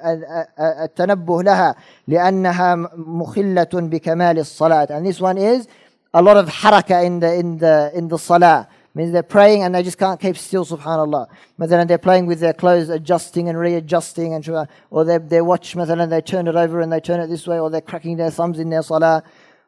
التنبه 0.60 1.42
لها 1.42 1.74
لأنها 2.08 2.74
مخلة 2.96 3.68
بكمال 3.74 4.38
الصلاة. 4.38 4.86
And 4.90 5.06
this 5.06 5.20
one 5.20 5.38
is 5.38 5.66
a 6.14 6.22
lot 6.22 6.36
of 6.36 6.48
حركة 6.48 7.02
in 7.02 7.20
the 7.20 7.34
in 7.34 7.58
the 7.58 7.90
in 7.94 8.08
the 8.08 8.16
صلاة. 8.16 8.66
means 8.96 9.12
they're 9.12 9.22
praying 9.22 9.62
and 9.62 9.74
they 9.74 9.82
just 9.82 9.98
can't 9.98 10.18
keep 10.18 10.36
still, 10.38 10.64
subhanAllah. 10.64 11.26
مثلا 11.58 11.86
they're 11.86 11.98
playing 11.98 12.26
with 12.26 12.40
their 12.40 12.54
clothes, 12.54 12.88
adjusting 12.88 13.48
and 13.48 13.58
readjusting, 13.58 14.32
and 14.32 14.68
or 14.90 15.04
they, 15.04 15.18
they 15.18 15.40
watch, 15.42 15.76
مثلا 15.76 16.08
they 16.08 16.22
turn 16.22 16.48
it 16.48 16.56
over 16.56 16.80
and 16.80 16.90
they 16.90 17.00
turn 17.00 17.20
it 17.20 17.26
this 17.26 17.46
way, 17.46 17.60
or 17.60 17.68
they're 17.68 17.82
cracking 17.82 18.16
their 18.16 18.30
thumbs 18.30 18.58
in 18.58 18.70
their 18.70 18.82
salah, 18.82 19.22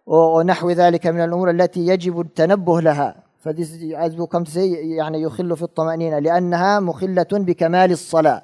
or, 0.06 0.40
or 0.40 0.44
نحو 0.44 0.70
ذلك 0.70 1.06
من 1.06 1.20
الأمور 1.20 1.50
التي 1.50 1.86
يجب 1.86 2.20
التنبه 2.20 2.80
لها. 2.80 3.27
Come 4.30 4.44
to 4.44 4.50
say 4.50 4.66
يعني 4.98 5.22
يخل 5.22 5.56
في 5.56 5.62
الطمأنينة 5.62 6.18
لأنها 6.18 6.80
مخلة 6.80 7.26
بكمال 7.32 7.92
الصلاة. 7.92 8.42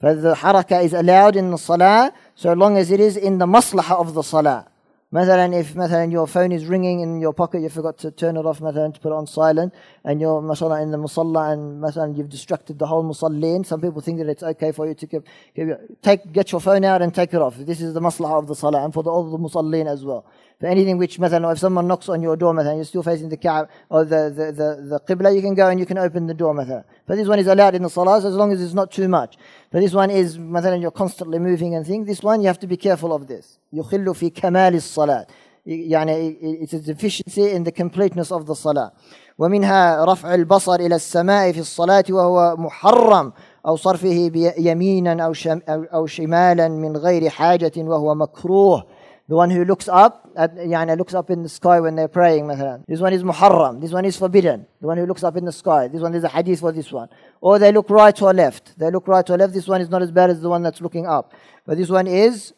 فالحركة 0.00 0.86
is 0.86 0.94
allowed 0.94 1.36
in 1.36 1.50
the 1.50 1.58
salah 1.58 2.12
so 2.34 2.52
long 2.52 2.76
as 2.76 2.90
it 2.90 3.00
is 3.00 3.16
in 3.16 3.38
the 3.38 3.46
maslahah 3.46 4.00
of 4.00 4.14
the 4.14 4.22
salah. 4.22 4.66
مثلا 5.12 5.60
if 5.60 5.74
مثلا 5.74 6.12
your 6.12 6.26
phone 6.26 6.52
is 6.52 6.66
ringing 6.66 7.00
in 7.00 7.18
your 7.18 7.32
pocket 7.32 7.62
you 7.62 7.70
forgot 7.70 7.96
to 7.96 8.10
turn 8.10 8.36
it 8.36 8.44
off 8.44 8.60
مثلا 8.60 8.92
to 8.92 9.00
put 9.00 9.08
it 9.08 9.14
on 9.14 9.26
silent 9.26 9.72
and 10.04 10.20
you're 10.20 10.42
mashallah 10.42 10.82
in 10.82 10.90
the 10.90 10.98
musalla 10.98 11.52
and 11.52 11.80
مثلا 11.80 12.14
you've 12.14 12.28
distracted 12.28 12.78
the 12.78 12.86
whole 12.86 13.02
musallin 13.02 13.64
some 13.64 13.80
people 13.80 14.02
think 14.02 14.18
that 14.18 14.28
it's 14.28 14.42
okay 14.42 14.70
for 14.70 14.86
you 14.86 14.94
to 14.94 15.06
keep, 15.06 15.22
keep, 15.56 15.66
take 16.02 16.30
get 16.30 16.52
your 16.52 16.60
phone 16.60 16.84
out 16.84 17.00
and 17.00 17.14
take 17.14 17.32
it 17.32 17.40
off 17.40 17.56
this 17.56 17.80
is 17.80 17.94
the 17.94 18.00
maslahah 18.00 18.38
of 18.38 18.46
the 18.46 18.54
salah 18.54 18.84
and 18.84 18.92
for 18.92 19.02
the, 19.02 19.10
the 19.10 19.38
musallin 19.38 19.86
as 19.90 20.04
well 20.04 20.26
anything 20.63 20.97
which 20.97 21.19
مثلا 21.19 21.53
if 21.53 21.59
someone 21.59 21.87
knocks 21.87 22.09
on 22.09 22.21
your 22.21 22.35
door 22.35 22.53
مثلا 22.53 22.75
you're 22.75 22.85
still 22.85 23.03
facing 23.03 23.29
the 23.29 23.37
Kaaba 23.37 23.67
or 23.89 24.05
the, 24.05 24.29
the, 24.29 24.51
the, 24.51 24.69
the 24.89 24.99
Qibla 25.07 25.35
you 25.35 25.41
can 25.41 25.55
go 25.55 25.67
and 25.67 25.79
you 25.79 25.85
can 25.85 25.97
open 25.97 26.27
the 26.27 26.33
door 26.33 26.53
مثلا 26.53 26.83
but 27.07 27.15
this 27.15 27.27
one 27.27 27.39
is 27.39 27.47
allowed 27.47 27.75
in 27.75 27.83
the 27.83 27.89
salah 27.89 28.21
so 28.21 28.27
as 28.27 28.35
long 28.35 28.51
as 28.51 28.61
it's 28.61 28.73
not 28.73 28.91
too 28.91 29.07
much 29.07 29.37
but 29.71 29.81
this 29.81 29.93
one 29.93 30.09
is 30.09 30.37
مثلا 30.37 30.81
you're 30.81 30.91
constantly 30.91 31.39
moving 31.39 31.75
and 31.75 31.85
things 31.85 32.07
this 32.07 32.23
one 32.23 32.41
you 32.41 32.47
have 32.47 32.59
to 32.59 32.67
be 32.67 32.77
careful 32.77 33.13
of 33.13 33.27
this 33.27 33.59
يخل 33.73 34.15
في 34.15 34.29
كمال 34.29 34.75
الصلاة 34.75 35.27
يعني 35.65 36.37
it's 36.61 36.73
a 36.73 36.79
deficiency 36.79 37.51
in 37.51 37.63
the 37.63 37.71
completeness 37.71 38.31
of 38.31 38.45
the 38.45 38.55
salah 38.55 38.91
ومنها 39.37 40.05
رفع 40.05 40.33
البصر 40.33 40.75
إلى 40.75 40.95
السماء 40.95 41.51
في 41.51 41.59
الصلاة 41.59 42.03
وهو 42.09 42.55
محرم 42.57 43.33
أو 43.65 43.75
صرفه 43.75 44.31
يمينا 44.57 45.23
أو, 45.23 45.33
أو 45.69 46.05
شمالا 46.05 46.67
من 46.67 46.97
غير 46.97 47.29
حاجة 47.29 47.71
وهو 47.77 48.15
مكروه 48.15 48.83
The 49.29 49.37
one 49.37 49.49
who 49.49 49.63
looks 49.63 49.87
up, 49.87 50.26
at, 50.37 50.55
يعني 50.55 50.97
looks 50.97 51.13
up 51.13 51.29
in 51.29 51.43
the 51.43 51.49
sky 51.49 51.79
when 51.79 51.95
they're 51.95 52.07
praying 52.07 52.47
مثلا. 52.47 52.83
This 52.87 52.99
one 52.99 53.13
is 53.13 53.23
muharram. 53.23 53.81
This 53.81 53.91
one 53.91 54.05
is 54.05 54.17
forbidden. 54.17 54.65
The 54.81 54.87
one 54.87 54.97
who 54.97 55.05
looks 55.05 55.23
up 55.23 55.37
in 55.37 55.45
the 55.45 55.51
sky. 55.51 55.87
This 55.87 56.01
one 56.01 56.13
is 56.15 56.23
a 56.23 56.29
hadith 56.29 56.59
for 56.59 56.71
this 56.71 56.91
one. 56.91 57.09
Or 57.41 57.59
they 57.59 57.71
look 57.71 57.89
right 57.89 58.19
or 58.21 58.33
left. 58.33 58.77
They 58.77 58.89
look 58.91 59.07
right 59.07 59.27
or 59.29 59.37
left. 59.37 59.53
This 59.53 59.67
one 59.67 59.81
is 59.81 59.89
not 59.89 60.01
as 60.01 60.11
bad 60.11 60.29
as 60.29 60.41
the 60.41 60.49
one 60.49 60.63
that's 60.63 60.81
looking 60.81 61.05
up. 61.05 61.33
But 61.65 61.77
this 61.77 61.89
one 61.89 62.07
is 62.07 62.53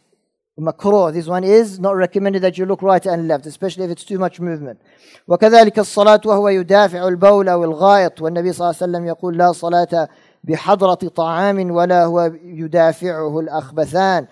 makruh. 0.59 1.13
This 1.13 1.27
one 1.27 1.43
is 1.43 1.79
not 1.79 1.95
recommended 1.95 2.41
that 2.43 2.57
you 2.57 2.65
look 2.65 2.81
right 2.81 3.05
and 3.05 3.27
left, 3.27 3.45
especially 3.45 3.85
if 3.85 3.91
it's 3.91 4.05
too 4.05 4.19
much 4.19 4.39
movement. 4.39 4.79
وكذلك 5.27 5.79
الصلاة 5.79 6.21
وهو 6.25 6.49
يدافع 6.49 7.07
البول 7.07 7.49
أو 7.49 7.63
الغائط 7.63 8.21
والنبي 8.21 8.53
صلى 8.53 8.69
الله 8.69 8.75
عليه 8.81 8.91
وسلم 8.91 9.07
يقول 9.07 9.37
لا 9.37 9.51
صلاة 9.51 10.07
بحضرة 10.43 10.93
طعام 10.93 11.71
ولا 11.71 12.05
هو 12.05 12.31
يدافعه 12.43 13.39
الأخبثان 13.39 14.27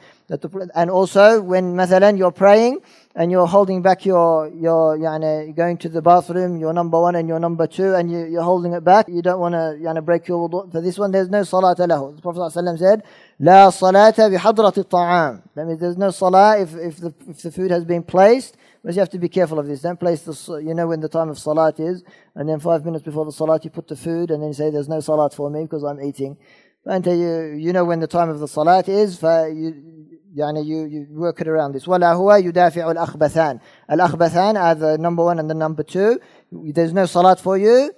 and 0.75 0.89
also 0.89 1.41
when 1.41 1.75
مثلا 1.75 2.17
you're 2.17 2.32
praying 2.32 2.79
and 3.18 3.32
you're 3.32 3.48
holding 3.48 3.82
back 3.82 4.06
your, 4.06 4.46
your 4.46 4.96
yani, 4.96 5.52
going 5.56 5.76
to 5.76 5.88
the 5.88 6.00
bathroom, 6.00 6.56
your 6.56 6.72
number 6.72 7.00
one 7.00 7.16
and 7.16 7.26
your 7.26 7.40
number 7.40 7.66
two, 7.66 7.96
and 7.96 8.12
you, 8.12 8.38
are 8.38 8.44
holding 8.44 8.72
it 8.75 8.84
back, 8.84 9.08
you 9.08 9.20
don't 9.20 9.40
want 9.40 9.54
to 9.54 9.76
yani, 9.82 10.04
break 10.04 10.28
your 10.28 10.48
wudu. 10.48 10.70
For 10.70 10.80
this 10.80 10.96
one, 10.96 11.10
there's 11.10 11.28
no 11.28 11.42
salat 11.42 11.78
lahu. 11.78 12.14
The 12.14 12.22
Prophet 12.22 12.38
ﷺ 12.38 12.78
said, 12.78 13.02
La 13.40 13.70
salata 13.72 14.30
bihadrati 14.30 14.88
ta'am. 14.88 15.42
That 15.56 15.66
means 15.66 15.80
there's 15.80 15.96
no 15.96 16.12
salah 16.12 16.60
if, 16.60 16.76
if, 16.76 16.98
the, 16.98 17.12
if 17.28 17.42
the 17.42 17.50
food 17.50 17.72
has 17.72 17.84
been 17.84 18.04
placed. 18.04 18.56
But 18.84 18.94
you 18.94 19.00
have 19.00 19.10
to 19.10 19.18
be 19.18 19.28
careful 19.28 19.58
of 19.58 19.66
this. 19.66 19.80
Don't 19.80 19.98
place 19.98 20.22
the, 20.22 20.62
you 20.64 20.72
know 20.72 20.87
when 20.87 21.00
the 21.00 21.08
time 21.08 21.28
of 21.28 21.40
salat 21.40 21.80
is, 21.80 22.04
and 22.37 22.48
then 22.48 22.60
five 22.60 22.84
minutes 22.84 23.04
before 23.04 23.25
the 23.25 23.32
salat 23.32 23.64
you 23.64 23.70
put 23.70 23.88
the 23.88 23.96
food, 23.96 24.30
and 24.30 24.40
then 24.40 24.50
you 24.50 24.54
say, 24.54 24.70
there's 24.70 24.88
no 24.88 25.00
salat 25.00 25.34
for 25.34 25.50
me 25.50 25.64
because 25.64 25.82
I'm 25.82 26.00
eating. 26.00 26.37
And 26.84 27.04
you, 27.04 27.56
you 27.58 27.72
know 27.72 27.84
when 27.84 27.98
the 27.98 28.06
time 28.06 28.28
of 28.28 28.38
the 28.38 28.46
salat 28.46 28.88
is, 28.88 29.20
you, 29.20 29.98
يعني 30.36 30.63
you, 30.63 30.86
you 30.86 31.08
work 31.12 31.41
it 31.41 31.48
around 31.48 31.74
this 31.74 31.88
ولا 31.88 32.13
هو 32.13 32.34
يدافع 32.34 32.91
الأخبثان 32.91 33.60
الأخبثان 33.91 34.58
are 34.58 34.75
the 34.75 34.98
number 34.98 35.24
one 35.24 35.39
and 35.39 35.50
the 35.50 35.53
number 35.53 35.84
two 35.84 36.20
there's 36.51 36.93
no 36.93 37.05
salat 37.05 37.39
for 37.39 37.58
you 37.58 37.91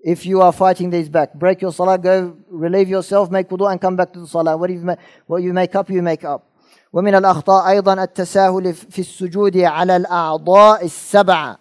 if 0.00 0.26
you 0.26 0.40
are 0.40 0.52
fighting 0.52 0.90
these 0.90 1.08
back 1.08 1.34
break 1.34 1.60
your 1.60 1.72
salat 1.72 2.02
go 2.02 2.36
relieve 2.50 2.88
yourself 2.88 3.30
make 3.30 3.48
wudu 3.48 3.70
and 3.70 3.80
come 3.80 3.96
back 3.96 4.12
to 4.12 4.20
the 4.20 4.26
salat 4.26 4.58
what 4.58 4.70
you, 4.70 4.96
what 5.26 5.42
you 5.42 5.52
make 5.52 5.74
up 5.74 5.90
you 5.90 6.02
make 6.02 6.24
up 6.24 6.44
ومن 6.92 7.14
الأخطاء 7.14 7.68
أيضا 7.68 8.02
التساهل 8.02 8.74
في 8.74 8.98
السجود 8.98 9.56
على 9.56 9.96
الأعضاء 9.96 10.84
السبعة 10.84 11.58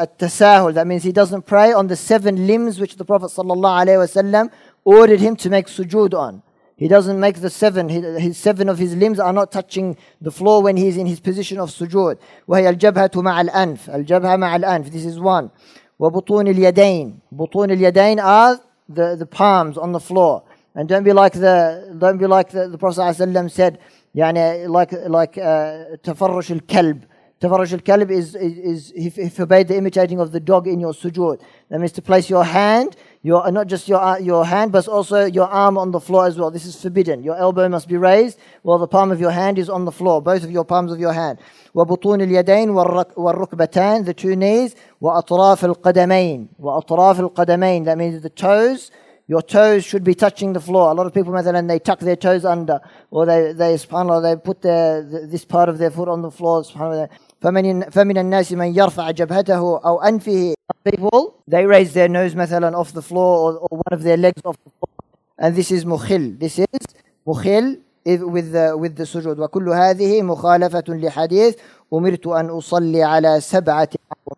التساهل 0.00 0.74
that 0.74 0.86
means 0.86 1.02
he 1.02 1.12
doesn't 1.12 1.42
pray 1.42 1.72
on 1.72 1.86
the 1.86 1.96
seven 1.96 2.46
limbs 2.46 2.80
which 2.80 2.96
the 2.96 3.04
Prophet 3.04 3.28
صلى 3.30 3.52
الله 3.52 3.70
عليه 3.70 3.98
وسلم 3.98 4.50
ordered 4.84 5.20
him 5.20 5.36
to 5.36 5.50
make 5.50 5.66
sujood 5.66 6.14
on 6.14 6.42
he 6.80 6.88
doesn't 6.88 7.18
make 7.18 7.40
the 7.40 7.48
seven, 7.48 7.88
his 7.88 8.36
seven 8.36 8.68
of 8.68 8.78
his 8.78 8.94
limbs 8.94 9.18
are 9.18 9.32
not 9.32 9.50
touching 9.50 9.96
the 10.20 10.30
floor 10.30 10.62
when 10.62 10.76
he's 10.76 10.98
in 10.98 11.06
his 11.06 11.20
position 11.20 11.58
of 11.58 11.70
sujood. 11.70 12.18
وهي 12.46 12.68
الجبهة 12.68 13.10
مع 13.22 13.40
الأنف. 13.40 13.90
الجبهة 13.90 14.36
مع 14.36 14.56
الأنف. 14.56 14.90
This 14.90 15.06
is 15.06 15.18
one. 15.18 15.50
وبطون 15.98 16.48
اليدين. 16.48 17.20
بطون 17.32 17.70
اليدين 17.70 18.20
are 18.22 18.60
the, 18.90 19.16
the 19.16 19.24
palms 19.24 19.78
on 19.78 19.92
the 19.92 20.00
floor. 20.00 20.42
And 20.74 20.86
don't 20.86 21.04
be 21.04 21.14
like 21.14 21.32
the 21.32 21.96
don't 21.98 22.18
be 22.18 22.26
like 22.26 22.50
the, 22.50 22.68
the 22.68 22.76
Prophet 22.76 23.00
ﷺ 23.00 23.50
said, 23.50 23.78
يعني 24.14 24.68
like 24.68 24.92
like 25.08 25.38
uh, 25.38 25.96
تفرش 26.04 26.52
الكلب. 26.52 27.04
تفرش 27.40 27.74
الكلب 27.74 28.10
is, 28.10 28.34
is, 28.34 28.58
is 28.58 28.92
he, 28.94 29.08
he 29.08 29.28
forbade 29.30 29.68
the 29.68 29.76
imitating 29.76 30.20
of 30.20 30.32
the 30.32 30.40
dog 30.40 30.66
in 30.66 30.78
your 30.78 30.92
sujood. 30.92 31.40
That 31.70 31.78
means 31.78 31.92
to 31.92 32.02
place 32.02 32.28
your 32.28 32.44
hand 32.44 32.96
your, 33.22 33.50
not 33.50 33.66
just 33.66 33.88
your, 33.88 34.00
uh, 34.00 34.18
your 34.18 34.44
hand, 34.44 34.72
but 34.72 34.86
also 34.88 35.24
your 35.24 35.48
arm 35.48 35.76
on 35.76 35.90
the 35.90 36.00
floor 36.00 36.26
as 36.26 36.38
well. 36.38 36.50
This 36.50 36.64
is 36.64 36.80
forbidden. 36.80 37.22
Your 37.22 37.36
elbow 37.36 37.68
must 37.68 37.88
be 37.88 37.96
raised 37.96 38.38
while 38.62 38.78
the 38.78 38.86
palm 38.86 39.10
of 39.10 39.20
your 39.20 39.30
hand 39.30 39.58
is 39.58 39.68
on 39.68 39.84
the 39.84 39.92
floor, 39.92 40.22
both 40.22 40.44
of 40.44 40.50
your 40.50 40.64
palms 40.64 40.92
of 40.92 41.00
your 41.00 41.12
hand. 41.12 41.38
وبطون 41.74 42.20
اليدين 42.22 42.70
والركبتان, 43.16 44.04
the 44.04 44.14
two 44.14 44.36
knees, 44.36 44.74
وأطراف 45.02 45.64
القدمين, 45.64 46.48
وأطراف 46.60 47.20
القدمين, 47.20 47.84
that 47.84 47.98
means 47.98 48.22
the 48.22 48.30
toes, 48.30 48.90
your 49.28 49.42
toes 49.42 49.84
should 49.84 50.04
be 50.04 50.14
touching 50.14 50.52
the 50.52 50.60
floor. 50.60 50.90
A 50.90 50.94
lot 50.94 51.06
of 51.06 51.12
people, 51.12 51.32
مثلا, 51.32 51.66
they 51.68 51.78
tuck 51.78 51.98
their 51.98 52.16
toes 52.16 52.44
under, 52.44 52.80
or 53.10 53.26
they, 53.26 53.52
they, 53.52 53.74
subhanAllah, 53.74 54.22
they 54.22 54.40
put 54.40 54.62
their, 54.62 55.02
this 55.02 55.44
part 55.44 55.68
of 55.68 55.78
their 55.78 55.90
foot 55.90 56.08
on 56.08 56.22
the 56.22 56.30
floor, 56.30 56.62
subhanAllah. 56.62 57.08
فمن, 57.40 57.90
فمن 57.90 58.18
الناس 58.18 58.52
من 58.52 58.76
يرفع 58.76 59.10
جبهته 59.10 59.80
أو 59.86 60.02
أنفه 60.02 60.54
people 60.88 61.34
they 61.50 61.66
raise 61.66 61.92
their 61.92 62.08
nose 62.08 62.36
مثلا 62.36 62.82
off 62.82 62.92
the 62.92 63.02
floor 63.02 63.38
or, 63.42 63.58
or 63.58 63.78
one 63.86 63.92
of 63.92 64.02
their 64.02 64.16
legs 64.16 64.40
off 64.44 64.56
the 64.64 64.70
floor 64.70 64.90
and 65.38 65.56
this 65.56 65.70
is 65.70 65.84
مخل 65.84 66.38
this 66.38 66.58
is 66.58 66.86
مخل 67.26 67.78
with 68.06 68.52
the, 68.52 68.76
with 68.78 68.96
the 68.96 69.04
sujood 69.04 69.38
وكل 69.38 69.68
هذه 69.68 70.22
مخالفة 70.22 70.84
لحديث 70.88 71.56
أمرت 71.94 72.26
أن 72.26 72.50
أصلي 72.50 73.02
على 73.02 73.40
سبعة 73.40 73.88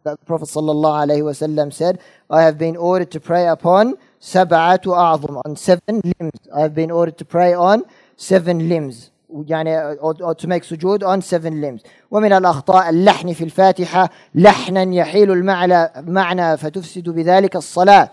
the 0.05 0.17
Prophet 0.26 0.45
صلى 0.45 0.73
الله 0.73 0.97
عليه 0.97 1.23
وسلم 1.23 1.71
said 1.71 1.99
I 2.31 2.43
have 2.43 2.59
been 2.59 2.76
ordered 2.76 3.11
to 3.11 3.21
pray 3.21 3.47
upon 3.47 3.97
سبعة 4.21 4.81
أعظم 4.87 5.40
on 5.47 5.57
seven 5.57 6.00
limbs 6.05 6.40
I 6.55 6.61
have 6.61 6.75
been 6.75 6.90
ordered 6.90 7.19
to 7.19 7.25
pray 7.25 7.52
on 7.52 7.83
seven 8.17 8.69
limbs 8.69 9.11
يعني 9.47 9.97
or 9.97 10.35
to 10.35 10.47
make 10.47 10.64
sujood 10.64 11.02
on 11.02 11.21
seven 11.21 11.61
limbs 11.61 11.83
ومن 12.11 12.33
الأخطاء 12.33 12.88
اللحن 12.90 13.33
في 13.33 13.45
الفاتحة 13.45 14.11
لحنا 14.35 14.83
يحيل 14.83 15.33
المعنى 15.33 15.90
معنى 15.97 16.57
فتفسد 16.57 17.09
بذلك 17.09 17.57
الصلاة 17.57 18.11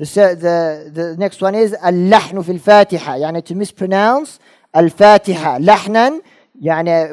the, 0.00 0.04
the, 0.04 0.90
the 0.94 1.16
next 1.18 1.40
one 1.42 1.54
is 1.54 1.84
اللحن 1.86 2.42
في 2.42 2.52
الفاتحة 2.52 3.16
يعني 3.16 3.44
to 3.50 3.54
mispronounce 3.54 4.28
الفاتحة 4.76 5.58
لحنا 5.58 6.12
يعني 6.60 7.08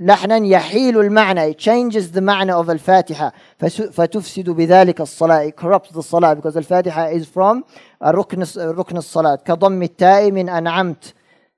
لحنا 0.00 0.36
يحيل 0.36 1.00
المعنى 1.00 1.52
it 1.52 1.56
changes 1.56 2.14
the 2.14 2.20
معنى 2.20 2.52
of 2.64 2.70
الفاتحة 2.70 3.32
فتفسد 3.92 4.50
بذلك 4.50 5.00
الصلاة 5.00 5.50
it 5.50 5.52
corrupts 5.62 5.94
the 5.94 6.00
صلاة 6.00 6.34
because 6.34 6.56
الفاتحة 6.56 7.18
is 7.18 7.24
from 7.24 7.62
ركن 8.02 8.44
ركن 8.58 8.96
الصلاة 8.96 9.34
كضم 9.34 9.82
التاء 9.82 10.30
من 10.30 10.48
أنعمت 10.48 11.14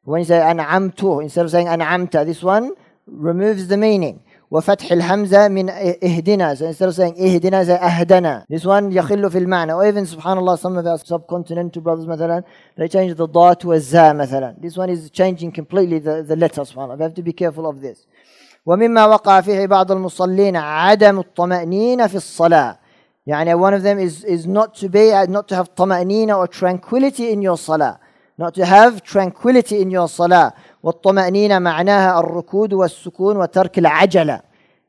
When 0.07 0.21
you 0.21 0.25
say 0.25 0.41
أنعمت 0.41 1.23
instead 1.23 1.45
of 1.45 1.51
saying 1.51 1.69
أنعمت 1.69 2.27
this 2.27 2.43
one 2.43 2.73
removes 3.07 3.69
the 3.69 3.77
meaning 3.77 4.21
وفتح 4.51 4.93
الهمزة 4.93 5.49
من 5.49 5.71
اهدنا 5.71 6.55
so 6.55 6.67
instead 6.67 6.89
of 6.89 6.95
saying 6.95 7.15
اهدنا 7.21 7.65
say 7.65 7.83
أهدنا 7.83 8.45
this 8.53 8.65
one 8.65 8.93
يخل 8.93 9.31
في 9.31 9.39
المعنى 9.39 9.73
or 9.73 9.85
even 9.85 10.05
سبحان 10.05 10.39
الله 10.39 10.57
some 10.57 10.77
of 10.77 10.87
our 10.87 10.99
subcontinental 10.99 11.81
brothers 11.83 12.07
مثلا 12.07 12.43
they 12.77 12.89
change 12.89 13.15
the 13.17 13.27
ضاء 13.27 13.55
to 13.55 13.73
a 13.73 13.79
za 13.79 14.13
مثلا 14.13 14.55
this 14.61 14.77
one 14.77 14.91
is 14.91 15.11
changing 15.11 15.51
completely 15.53 15.99
the, 15.99 16.23
the 16.23 16.37
letter 16.37 16.63
سبحان 16.65 16.85
الله 16.91 16.97
we 16.97 17.03
have 17.03 17.15
to 17.15 17.23
be 17.23 17.33
careful 17.33 17.67
of 17.67 17.81
this 17.81 18.07
ومما 18.67 19.07
وقع 19.07 19.41
فيه 19.41 19.67
بعض 19.67 19.93
المصلين 19.93 20.57
عدم 20.57 21.19
الطمأنينة 21.19 22.07
في 22.07 22.15
الصلاة 22.15 22.79
يعني 23.27 23.55
one 23.55 23.75
of 23.75 23.83
them 23.83 23.99
is, 23.99 24.25
is 24.25 24.47
not 24.47 24.75
to 24.75 24.89
be 24.89 25.13
not 25.29 25.49
to 25.49 25.57
have 25.57 25.69
طمأنينة 25.77 26.37
or 26.37 26.47
tranquility 26.47 27.33
in 27.33 27.43
your 27.43 27.57
salah 27.57 27.99
not 28.39 28.55
to 28.55 28.65
have 28.65 29.03
tranquility 29.03 29.81
in 29.81 29.91
your 29.91 30.09
salah 30.09 30.53
والطمأنينة 30.83 31.59
معناها 31.59 32.21
الركود 32.21 32.73
والسكون 32.73 33.37
وترك 33.37 33.79
العجلة 33.79 34.41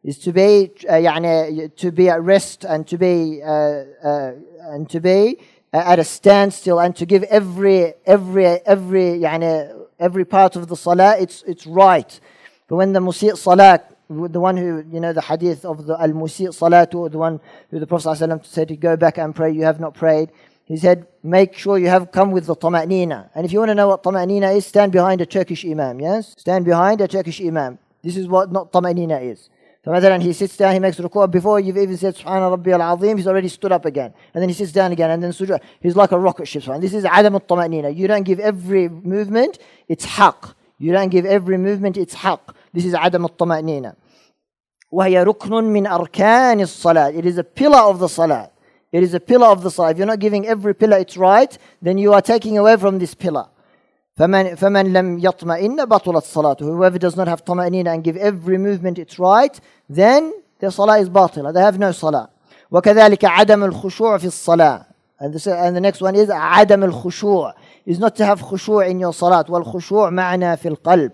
is 0.03 0.17
to 0.17 0.31
be 0.33 0.71
uh, 0.89 0.93
يعني 0.93 1.75
to 1.75 1.91
be 1.91 2.09
at 2.09 2.21
rest 2.21 2.65
and 2.65 2.87
to 2.87 2.97
be 2.97 3.41
uh, 3.43 3.83
uh, 4.03 4.31
and 4.71 4.89
to 4.89 4.99
be 4.99 5.37
at 5.71 5.99
a 5.99 6.03
standstill 6.03 6.79
and 6.79 6.95
to 6.95 7.05
give 7.05 7.23
every 7.23 7.93
every 8.05 8.45
every 8.45 9.19
يعني 9.19 9.83
every 9.99 10.25
part 10.25 10.55
of 10.55 10.67
the 10.67 10.75
salah 10.75 11.15
its 11.17 11.43
its 11.43 11.65
right 11.67 12.19
but 12.67 12.75
when 12.75 12.93
the 12.93 12.99
musi' 12.99 13.37
salah 13.37 13.79
the 14.09 14.39
one 14.39 14.57
who 14.57 14.83
you 14.91 14.99
know 14.99 15.13
the 15.13 15.21
hadith 15.21 15.65
of 15.65 15.85
the 15.85 15.99
al 15.99 16.09
musi' 16.09 16.47
salatu 16.49 17.09
the 17.11 17.17
one 17.17 17.39
who 17.69 17.79
the 17.79 17.87
prophet 17.87 18.09
ﷺ 18.09 18.45
said 18.45 18.67
to 18.67 18.75
go 18.75 18.95
back 18.97 19.17
and 19.17 19.35
pray 19.35 19.51
you 19.51 19.63
have 19.63 19.79
not 19.79 19.93
prayed 19.93 20.29
he 20.67 20.77
said, 20.77 21.05
make 21.21 21.53
sure 21.53 21.77
you 21.77 21.87
have 21.87 22.11
come 22.11 22.31
with 22.31 22.45
the 22.45 22.55
tama'nina. 22.55 23.29
And 23.35 23.45
if 23.45 23.51
you 23.51 23.59
want 23.59 23.69
to 23.69 23.75
know 23.75 23.89
what 23.89 24.03
tama'nina 24.03 24.55
is, 24.55 24.65
stand 24.65 24.91
behind 24.91 25.19
a 25.21 25.25
Turkish 25.25 25.65
imam, 25.65 25.99
yes? 25.99 26.33
Stand 26.37 26.65
behind 26.65 27.01
a 27.01 27.07
Turkish 27.07 27.41
imam. 27.41 27.79
This 28.01 28.15
is 28.17 28.27
what 28.27 28.51
not 28.51 28.71
tama'nina 28.71 29.21
is. 29.21 29.49
So 29.83 29.91
مثلا 29.91 30.21
he 30.21 30.31
sits 30.31 30.55
down, 30.55 30.73
he 30.73 30.79
makes 30.79 30.97
ruku' 30.97 31.29
before 31.29 31.59
you've 31.59 31.77
even 31.77 31.97
said 31.97 32.15
Subhana 32.15 32.49
Rabbi 32.49 32.71
al-Azim, 32.71 33.17
he's 33.17 33.27
already 33.27 33.49
stood 33.49 33.73
up 33.73 33.83
again. 33.85 34.13
And 34.33 34.41
then 34.41 34.47
he 34.47 34.55
sits 34.55 34.71
down 34.71 34.93
again 34.93 35.11
and 35.11 35.21
then 35.21 35.31
sujood. 35.31 35.59
He's 35.81 35.97
like 35.97 36.13
a 36.13 36.17
rocket 36.17 36.47
ship. 36.47 36.63
This 36.79 36.93
is 36.93 37.03
adam 37.03 37.33
al-tama'nina. 37.33 37.93
You 37.93 38.07
don't 38.07 38.23
give 38.23 38.39
every 38.39 38.87
movement 38.87 39.59
its 39.89 40.05
haq. 40.05 40.55
You 40.79 40.93
don't 40.93 41.09
give 41.09 41.25
every 41.25 41.57
movement 41.57 41.97
its 41.97 42.13
haq. 42.13 42.55
This 42.71 42.85
is 42.85 42.93
adam 42.93 43.23
al-tama'nina. 43.23 43.95
وهي 44.93 45.23
ركن 45.23 45.63
من 45.63 45.87
أركان 45.87 46.61
الصلاة. 46.61 47.17
It 47.17 47.25
is 47.25 47.37
a 47.37 47.43
pillar 47.43 47.79
of 47.79 47.99
the 47.99 48.07
salah. 48.07 48.51
It 48.91 49.01
is 49.03 49.13
a 49.13 49.19
pillar 49.19 49.47
of 49.47 49.63
the 49.63 49.71
salah. 49.71 49.91
If 49.91 49.97
you're 49.97 50.07
not 50.07 50.19
giving 50.19 50.45
every 50.47 50.75
pillar 50.75 50.97
its 50.97 51.17
right, 51.17 51.57
then 51.81 51.97
you 51.97 52.13
are 52.13 52.21
taking 52.21 52.57
away 52.57 52.77
from 52.77 52.99
this 52.99 53.15
pillar. 53.15 53.47
فمن, 54.17 54.55
فمن 54.55 54.93
لم 54.93 55.19
يطمئن 55.19 55.85
بطلت 55.85 56.23
صلاته. 56.23 56.61
Whoever 56.61 56.99
does 56.99 57.15
not 57.15 57.27
have 57.27 57.43
طمأنينة 57.43 57.87
and 57.87 58.03
give 58.03 58.17
every 58.17 58.57
movement 58.59 58.99
its 58.99 59.17
right, 59.17 59.59
then 59.89 60.31
their 60.59 60.69
salah 60.69 60.99
is 60.99 61.09
باطلة. 61.09 61.51
They 61.53 61.61
have 61.61 61.79
no 61.79 61.91
salah. 61.91 62.29
وكذلك 62.71 63.25
عدم 63.25 63.63
الخشوع 63.63 64.17
في 64.17 64.27
الصلاة. 64.27 64.85
And, 65.19 65.33
this, 65.33 65.47
and 65.47 65.75
the 65.75 65.81
next 65.81 66.01
one 66.01 66.15
is 66.15 66.29
عدم 66.29 66.83
الخشوع. 66.83 67.53
Is 67.87 67.97
not 67.97 68.15
to 68.17 68.25
have 68.25 68.39
خشوع 68.41 68.87
in 68.87 68.99
your 68.99 69.13
salat. 69.13 69.49
والخشوع 69.49 70.09
معنى 70.09 70.57
في 70.57 70.67
القلب. 70.67 71.11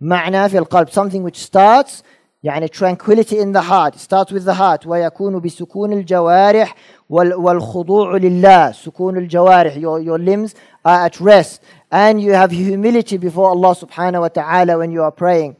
معنى 0.00 0.48
في 0.48 0.58
القلب. 0.58 0.90
Something 0.90 1.22
which 1.22 1.38
starts 1.38 2.02
يعني 2.44 2.68
tranquility 2.68 3.38
in 3.38 3.52
the 3.52 3.62
heart. 3.62 3.94
It 3.94 4.00
starts 4.00 4.32
with 4.32 4.44
the 4.44 4.54
heart. 4.54 4.86
ويكون 4.86 5.40
بسكون 5.40 5.92
الجوارح 5.92 6.74
والخضوع 7.09 8.17
لله 8.17 8.71
سكون 8.71 9.17
الجوارح 9.17 9.73
your, 9.75 9.99
your 9.99 10.17
limbs 10.19 10.53
are 10.85 11.05
at 11.05 11.21
rest 11.21 11.61
and 11.91 12.21
you 12.21 12.33
have 12.33 12.51
humility 12.51 13.17
before 13.17 13.49
Allah 13.49 13.73
subhanahu 13.75 14.21
wa 14.21 14.27
ta'ala 14.27 14.77
when 14.77 14.91
you 14.91 15.01
are 15.03 15.11
praying 15.11 15.55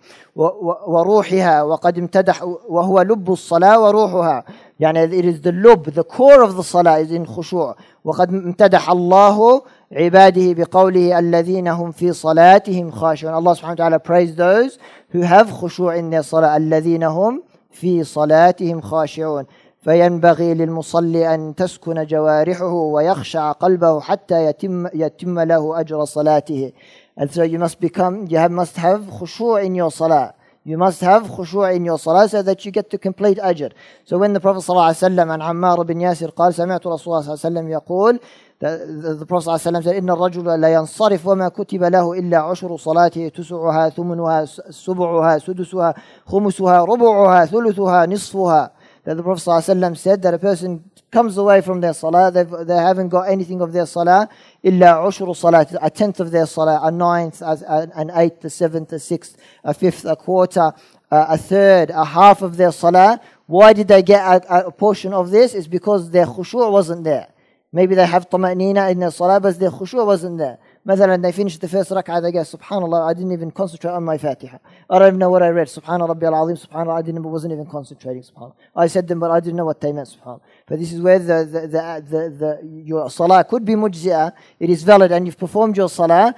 وروحها 0.88 1.64
وقد 1.64 1.98
امتدح 1.98 2.44
وهو 2.70 3.02
لب 3.02 3.32
الصلاة 3.32 3.80
وروحها 3.80 4.44
يعني 4.80 5.08
it 5.08 5.26
is 5.26 5.42
the 5.42 5.52
lub 5.52 5.86
the 5.86 6.04
core 6.04 6.44
of 6.44 6.56
the 6.56 6.64
salah 6.64 7.00
is 7.00 7.12
in 7.12 7.26
خشوع 7.26 7.76
وقد 8.04 8.30
امتدح 8.30 8.90
الله 8.90 9.62
عباده 9.92 10.54
بقوله 10.54 11.20
الذين 11.20 11.68
هم 11.68 11.92
في 11.92 12.14
صلاتهم 12.14 12.92
خاشعون 12.92 13.34
Allah 13.34 13.56
subhanahu 13.56 13.80
wa 13.80 13.90
ta'ala 13.90 14.00
praise 14.00 14.36
those 14.36 14.78
who 15.14 15.22
have 15.22 15.50
خشوع 15.52 15.98
in 15.98 16.10
their 16.10 16.24
salah 16.24 16.56
الذين 16.56 17.04
هم 17.04 17.42
في 17.72 18.04
صلاتهم 18.04 18.82
خاشعون 18.82 19.46
فينبغي 19.88 20.54
للمصلي 20.54 21.36
أن 21.36 21.56
تسكن 21.56 22.06
جوارحه 22.06 22.74
ويخشع 22.74 23.52
قلبه 23.52 24.00
حتى 24.00 24.46
يتم, 24.46 24.88
يتم 24.94 25.40
له 25.40 25.80
أجر 25.80 26.06
صلاته 26.06 26.72
And 27.18 27.32
so 27.32 27.44
you 27.44 27.58
must 27.58 27.80
become, 27.80 28.28
you 28.28 28.38
have, 28.38 28.52
must 28.52 28.76
have 28.76 29.02
خشوع 29.10 29.64
in 29.66 29.76
your 29.76 29.90
salah. 29.90 30.34
You 30.66 30.78
must 30.78 31.00
have 31.00 31.24
khushu' 31.24 31.74
in 31.74 31.86
your 31.86 31.98
salah 31.98 32.28
so 32.28 32.42
that 32.42 32.66
you 32.66 32.72
get 32.72 32.90
to 32.90 32.98
complete 32.98 33.38
ajr. 33.38 33.72
So 34.04 34.18
when 34.18 34.34
the 34.34 34.42
Prophet 34.42 34.70
ﷺ 34.70 35.06
and 35.06 35.42
Ammar 35.42 35.88
bin 35.88 36.00
Yasir 36.00 36.34
قال 36.36 36.54
سمعت 36.54 36.88
رسول 36.88 37.14
الله 37.14 37.22
صلى 37.22 37.34
الله 37.34 37.40
عليه 37.46 37.48
وسلم 37.48 37.70
يقول 37.70 38.20
the, 38.60 39.16
the, 39.20 39.26
Prophet 39.26 39.50
ﷺ 39.52 39.84
said 39.84 39.96
إن 39.96 40.10
الرجل 40.10 40.62
لا 40.62 40.74
ينصرف 40.74 41.28
وما 41.28 41.50
كتب 41.50 41.84
له 41.84 42.14
إلا 42.20 42.38
عشر 42.38 42.78
صلاته 42.78 43.28
تسعها 43.28 43.90
ثمنها 43.90 44.46
سبعها 44.70 45.38
سدسها 45.38 45.94
خمسها 46.26 46.84
ربعها 46.84 47.46
ثلثها 47.46 48.06
نصفها 48.06 48.72
that 49.08 49.16
the 49.16 49.24
Prophet 49.24 49.42
ﷺ 49.50 49.96
said 49.96 50.22
that 50.24 50.34
a 50.34 50.38
person 50.38 50.84
comes 51.12 51.38
away 51.38 51.62
from 51.62 51.80
their 51.80 51.94
salah, 51.94 52.30
they 52.30 52.76
haven't 52.76 53.08
got 53.08 53.30
anything 53.30 53.62
of 53.62 53.72
their 53.72 53.86
salah, 53.86 54.28
illa 54.62 54.96
ushru 55.08 55.34
salah, 55.34 55.66
a 55.82 55.90
tenth 55.90 56.20
of 56.20 56.30
their 56.30 56.46
salah, 56.46 56.82
a 56.84 56.92
ninth, 56.92 57.42
an 57.42 58.12
eighth, 58.16 58.44
a 58.44 58.50
seventh, 58.50 58.92
a 58.92 59.00
sixth, 59.00 59.38
a 59.64 59.74
fifth, 59.74 60.04
a 60.04 60.18
quarter, 60.18 60.74
a 61.10 61.38
third, 61.38 61.90
a 61.92 62.04
half 62.04 62.42
of 62.42 62.58
their 62.58 62.74
salah. 62.74 63.22
Why 63.46 63.72
did 63.72 63.88
they 63.88 64.04
get 64.04 64.20
a, 64.22 64.66
a 64.66 64.72
portion 64.74 65.14
of 65.14 65.32
this? 65.32 65.54
It's 65.54 65.68
because 65.68 66.12
their 66.12 66.26
khushu' 66.26 66.70
wasn't 66.70 67.06
there. 67.06 67.30
Maybe 67.72 67.96
they 67.96 68.06
have 68.06 68.30
tama'nina 68.30 68.92
in 68.92 69.00
their 69.00 69.12
salah, 69.12 69.40
but 69.40 69.58
their 69.58 69.72
khushu' 69.72 70.06
wasn't 70.06 70.38
there. 70.38 70.58
مثلا 70.87 71.23
they 71.23 71.33
finished 71.33 71.61
the 71.61 71.69
first 71.69 71.91
rak'ah 71.91 72.21
they 72.23 72.33
go 72.33 72.41
subhanallah 72.41 73.09
I 73.09 73.15
didn't 73.15 73.33
even 73.33 73.51
concentrate 73.51 73.91
on 73.91 74.05
my 74.05 74.19
fatiha 74.19 74.59
I 74.91 74.99
don't 74.99 75.09
even 75.09 75.19
know 75.19 75.31
what 75.31 75.43
I 75.43 75.49
read 75.49 75.69
subhanallah 75.69 76.09
rabbi 76.09 76.27
al-azim 76.27 76.57
subhanallah 76.57 76.99
I 76.99 77.03
didn't 77.03 77.23
wasn't 77.23 77.53
even 77.53 77.67
concentrating 77.67 78.23
subhanallah 78.23 78.55
I 78.75 78.87
said 78.89 79.07
them 79.07 79.21
but 79.21 79.31
I 79.31 79.41
didn't 79.41 79.57
know 79.57 79.65
what 79.65 79.81
they 79.81 79.93
meant 79.93 80.09
subhanallah 80.09 80.41
but 80.67 80.79
this 80.79 80.93
is 80.93 81.01
where 81.01 81.19
the, 81.19 81.45
the, 81.45 81.61
the, 81.69 82.05
the, 82.11 82.31
the 82.41 82.83
your 82.85 83.11
salah 83.11 83.45
could 83.45 83.65
be 83.65 83.75
mujzi'ah 83.75 84.33
it 84.59 84.71
is 84.71 84.83
valid 84.83 85.13
and 85.13 85.27
you've 85.27 85.39
performed 85.39 85.77
your 85.77 85.89
salah 85.89 86.35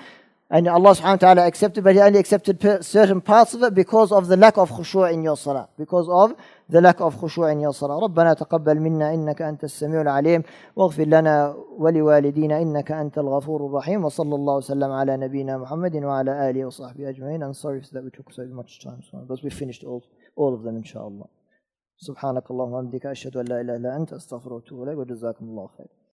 and 0.50 0.68
Allah 0.68 0.90
subhanahu 0.90 1.12
wa 1.12 1.16
ta'ala 1.16 1.46
accepted, 1.46 1.82
but 1.82 1.94
He 1.94 2.00
only 2.00 2.18
accepted 2.18 2.84
certain 2.84 3.20
parts 3.22 3.54
of 3.54 3.62
it 3.62 3.74
because 3.74 4.12
of 4.12 4.28
the 4.28 4.36
lack 4.36 4.58
of 4.58 4.70
khushu' 4.70 5.10
in 5.12 5.22
your 5.24 5.36
salah. 5.36 5.68
Because 5.76 6.06
of 6.08 6.36
the 6.68 6.80
lack 6.80 7.00
of 7.00 7.16
khushu' 7.16 7.50
in 7.50 7.60
your 7.60 7.72
salah. 7.72 7.98
ربنا 8.08 8.34
تقبل 8.34 8.80
منا 8.80 9.14
إنك 9.14 9.42
أنت 9.42 9.64
السميع 9.64 10.00
العليم 10.00 10.42
واغفر 10.76 11.04
لنا 11.04 11.56
ولوالدينا 11.78 12.62
إنك 12.62 12.92
أنت 12.92 13.18
الغفور 13.18 13.66
الرحيم 13.66 14.04
وصلى 14.04 14.34
الله 14.34 14.56
وسلم 14.56 14.90
على 14.92 15.16
نبينا 15.16 15.58
محمد 15.58 15.96
وعلى 15.96 16.50
آله 16.50 16.64
وصحبه 16.64 17.08
أجمعين. 17.08 17.42
And 17.42 17.56
sorry 17.56 17.80
that 17.92 18.04
we 18.04 18.10
took 18.10 18.30
so 18.32 18.44
much 18.44 18.80
time, 18.80 19.02
but 19.26 19.42
we 19.42 19.50
finished 19.50 19.82
all, 19.82 20.04
all 20.36 20.54
of 20.54 20.62
them 20.62 20.76
إن 20.76 20.84
شاء 20.84 21.08
الله. 21.08 21.26
سبحانك 21.96 22.50
اللهم 22.50 22.72
وبحمدك 22.72 23.06
أشهد 23.06 23.36
أن 23.36 23.44
لا 23.44 23.60
إله 23.60 23.76
إلا 23.76 23.96
أنت 23.96 24.12
أستغفرك 24.12 24.52
وأتوب 24.52 24.82
إليك 24.82 24.98
وجزاكم 24.98 25.44
الله 25.44 25.66
خير. 25.78 25.88